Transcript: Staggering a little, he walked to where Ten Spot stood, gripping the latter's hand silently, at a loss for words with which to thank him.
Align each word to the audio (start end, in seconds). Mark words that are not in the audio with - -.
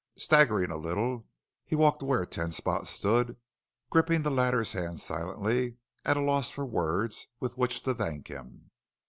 Staggering 0.17 0.71
a 0.71 0.77
little, 0.77 1.27
he 1.63 1.75
walked 1.75 1.99
to 1.99 2.07
where 2.07 2.25
Ten 2.25 2.51
Spot 2.51 2.87
stood, 2.87 3.37
gripping 3.91 4.23
the 4.23 4.31
latter's 4.31 4.73
hand 4.73 4.99
silently, 4.99 5.77
at 6.03 6.17
a 6.17 6.21
loss 6.21 6.49
for 6.49 6.65
words 6.65 7.27
with 7.39 7.55
which 7.55 7.83
to 7.83 7.93
thank 7.93 8.27
him. 8.27 8.71